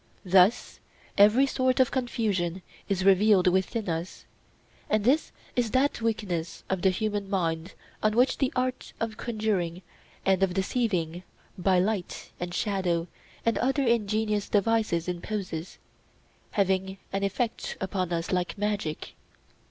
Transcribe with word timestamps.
Thus 0.25 0.79
every 1.15 1.45
sort 1.45 1.79
of 1.79 1.91
confusion 1.91 2.63
is 2.89 3.05
revealed 3.05 3.45
within 3.45 3.87
us; 3.87 4.25
and 4.89 5.03
this 5.03 5.31
is 5.55 5.69
that 5.69 6.01
weakness 6.01 6.63
of 6.71 6.81
the 6.81 6.89
human 6.89 7.29
mind 7.29 7.75
on 8.01 8.15
which 8.15 8.39
the 8.39 8.51
art 8.55 8.93
of 8.99 9.17
conjuring 9.17 9.83
and 10.25 10.41
of 10.41 10.55
deceiving 10.55 11.21
by 11.55 11.77
light 11.77 12.31
and 12.39 12.51
shadow 12.51 13.09
and 13.45 13.59
other 13.59 13.83
ingenious 13.83 14.49
devices 14.49 15.07
imposes, 15.07 15.77
having 16.53 16.97
an 17.13 17.23
effect 17.23 17.77
upon 17.79 18.11
us 18.11 18.31
like 18.31 18.57
magic. 18.57 19.13